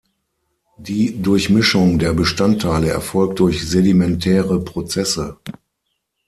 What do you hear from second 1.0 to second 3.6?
Durchmischung der Bestandteile erfolgt